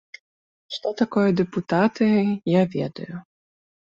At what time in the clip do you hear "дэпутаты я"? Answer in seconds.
1.41-2.63